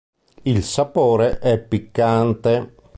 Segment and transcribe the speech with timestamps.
[0.41, 2.73] Il sapore è piccante.